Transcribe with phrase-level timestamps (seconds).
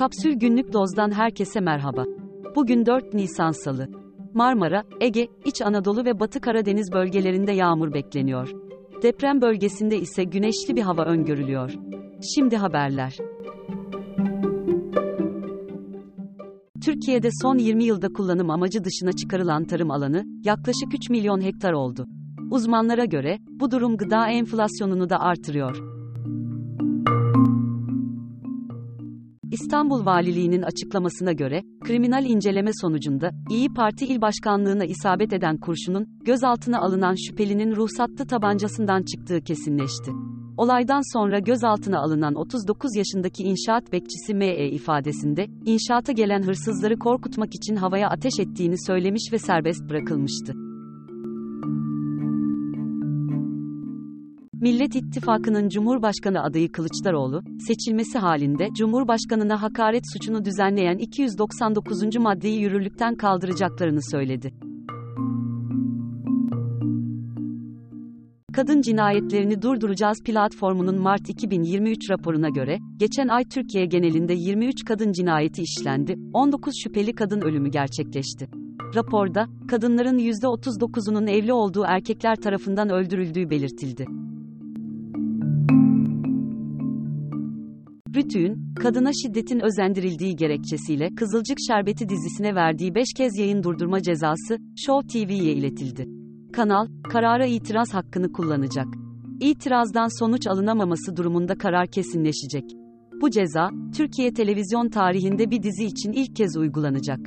[0.00, 2.04] Kapsül Günlük Doz'dan herkese merhaba.
[2.56, 3.88] Bugün 4 Nisan Salı.
[4.34, 8.52] Marmara, Ege, İç Anadolu ve Batı Karadeniz bölgelerinde yağmur bekleniyor.
[9.02, 11.72] Deprem bölgesinde ise güneşli bir hava öngörülüyor.
[12.34, 13.16] Şimdi haberler.
[16.84, 22.06] Türkiye'de son 20 yılda kullanım amacı dışına çıkarılan tarım alanı yaklaşık 3 milyon hektar oldu.
[22.50, 25.99] Uzmanlara göre bu durum gıda enflasyonunu da artırıyor.
[29.52, 36.80] İstanbul Valiliği'nin açıklamasına göre, kriminal inceleme sonucunda, İyi Parti İl Başkanlığına isabet eden kurşunun, gözaltına
[36.80, 40.10] alınan şüphelinin ruhsatlı tabancasından çıktığı kesinleşti.
[40.56, 44.68] Olaydan sonra gözaltına alınan 39 yaşındaki inşaat bekçisi M.E.
[44.70, 50.52] ifadesinde, inşaata gelen hırsızları korkutmak için havaya ateş ettiğini söylemiş ve serbest bırakılmıştı.
[54.60, 62.16] Millet İttifakı'nın Cumhurbaşkanı adayı Kılıçdaroğlu, seçilmesi halinde Cumhurbaşkanına hakaret suçunu düzenleyen 299.
[62.16, 64.52] maddeyi yürürlükten kaldıracaklarını söyledi.
[68.52, 75.62] Kadın Cinayetlerini Durduracağız platformunun Mart 2023 raporuna göre, geçen ay Türkiye genelinde 23 kadın cinayeti
[75.62, 78.48] işlendi, 19 şüpheli kadın ölümü gerçekleşti.
[78.94, 84.06] Raporda, kadınların %39'unun evli olduğu erkekler tarafından öldürüldüğü belirtildi.
[88.16, 95.08] Rütü'nün, kadına şiddetin özendirildiği gerekçesiyle Kızılcık Şerbeti dizisine verdiği 5 kez yayın durdurma cezası, Show
[95.08, 96.08] TV'ye iletildi.
[96.52, 98.86] Kanal, karara itiraz hakkını kullanacak.
[99.40, 102.64] İtirazdan sonuç alınamaması durumunda karar kesinleşecek.
[103.20, 107.20] Bu ceza, Türkiye televizyon tarihinde bir dizi için ilk kez uygulanacak.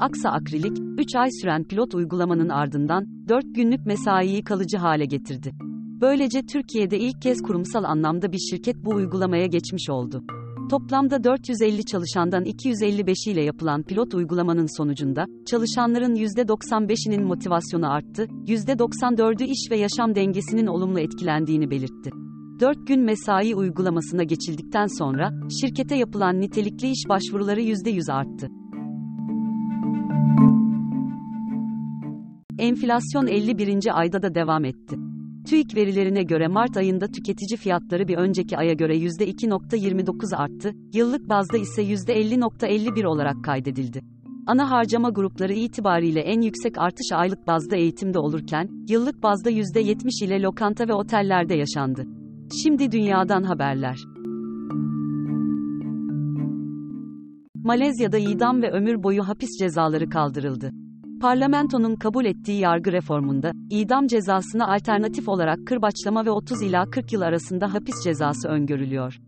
[0.00, 5.65] Aksa Akrilik, 3 ay süren pilot uygulamanın ardından, 4 günlük mesaiyi kalıcı hale getirdi.
[6.00, 10.24] Böylece Türkiye'de ilk kez kurumsal anlamda bir şirket bu uygulamaya geçmiş oldu.
[10.70, 19.70] Toplamda 450 çalışandan 255 ile yapılan pilot uygulamanın sonucunda, çalışanların %95'inin motivasyonu arttı, %94'ü iş
[19.70, 22.10] ve yaşam dengesinin olumlu etkilendiğini belirtti.
[22.60, 28.48] 4 gün mesai uygulamasına geçildikten sonra, şirkete yapılan nitelikli iş başvuruları %100 arttı.
[32.58, 34.00] Enflasyon 51.
[34.00, 35.05] ayda da devam etti.
[35.46, 41.58] TÜİK verilerine göre Mart ayında tüketici fiyatları bir önceki aya göre %2.29 arttı, yıllık bazda
[41.58, 44.00] ise %50.51 olarak kaydedildi.
[44.46, 50.42] Ana harcama grupları itibariyle en yüksek artış aylık bazda eğitimde olurken, yıllık bazda %70 ile
[50.42, 52.04] lokanta ve otellerde yaşandı.
[52.62, 53.96] Şimdi dünyadan haberler.
[57.54, 60.70] Malezya'da idam ve ömür boyu hapis cezaları kaldırıldı.
[61.20, 67.20] Parlamentonun kabul ettiği yargı reformunda, idam cezasına alternatif olarak kırbaçlama ve 30 ila 40 yıl
[67.20, 69.18] arasında hapis cezası öngörülüyor.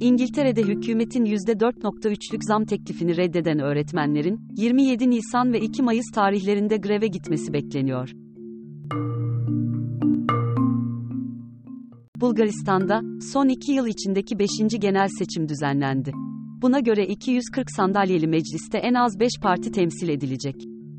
[0.00, 7.52] İngiltere'de hükümetin %4.3'lük zam teklifini reddeden öğretmenlerin, 27 Nisan ve 2 Mayıs tarihlerinde greve gitmesi
[7.52, 8.10] bekleniyor.
[12.20, 13.00] Bulgaristan'da,
[13.32, 14.48] son iki yıl içindeki 5.
[14.80, 16.12] genel seçim düzenlendi.
[16.64, 20.54] Buna göre 240 sandalyeli mecliste en az 5 parti temsil edilecek.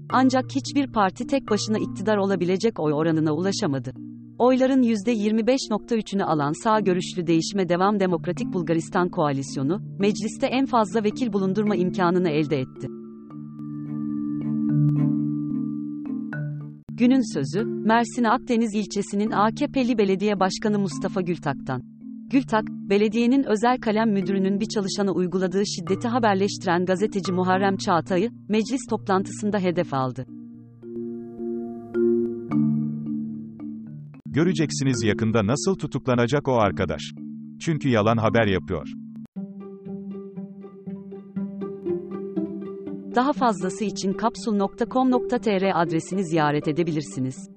[0.09, 3.93] Ancak hiçbir parti tek başına iktidar olabilecek oy oranına ulaşamadı.
[4.37, 11.75] Oyların %25.3'ünü alan sağ görüşlü Değişime Devam Demokratik Bulgaristan Koalisyonu, mecliste en fazla vekil bulundurma
[11.75, 12.87] imkanını elde etti.
[16.89, 21.94] Günün sözü, Mersin Akdeniz ilçesinin AKP'li belediye başkanı Mustafa Gültak'tan.
[22.31, 29.59] Gültak, belediyenin özel kalem müdürünün bir çalışana uyguladığı şiddeti haberleştiren gazeteci Muharrem Çağatay'ı, meclis toplantısında
[29.59, 30.25] hedef aldı.
[34.25, 37.01] Göreceksiniz yakında nasıl tutuklanacak o arkadaş.
[37.61, 38.87] Çünkü yalan haber yapıyor.
[43.15, 47.49] Daha fazlası için kapsul.com.tr adresini ziyaret edebilirsiniz.